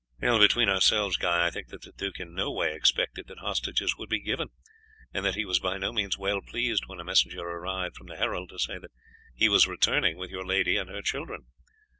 [0.19, 4.09] "Between ourselves, Guy, I think that the duke in no way expected that hostages would
[4.09, 4.47] be given,
[5.13, 8.17] and that he was by no means well pleased when a messenger arrived from the
[8.17, 8.89] herald to say that
[9.35, 11.45] he was returning with your lady and her children.